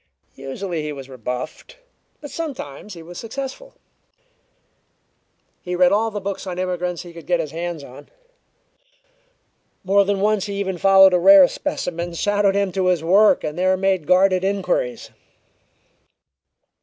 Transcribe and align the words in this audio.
Usually 0.35 0.81
he 0.81 0.91
was 0.91 1.09
rebuffed, 1.09 1.77
but 2.21 2.31
sometimes 2.31 2.95
he 2.95 3.03
was 3.03 3.19
successful. 3.19 3.75
He 5.61 5.75
read 5.75 5.91
all 5.91 6.09
the 6.09 6.19
books 6.19 6.47
on 6.47 6.57
immigrants 6.57 7.03
he 7.03 7.13
could 7.13 7.27
get 7.27 7.39
his 7.39 7.51
hands 7.51 7.83
on. 7.83 8.09
More 9.83 10.03
than 10.03 10.19
once 10.19 10.47
he 10.47 10.55
even 10.55 10.79
followed 10.79 11.13
a 11.13 11.19
rare 11.19 11.47
specimen 11.47 12.15
shadowed 12.15 12.55
him 12.55 12.71
to 12.71 12.87
his 12.87 13.03
work 13.03 13.43
and 13.43 13.59
there 13.59 13.77
made 13.77 14.07
guarded 14.07 14.43
inquiries. 14.43 15.11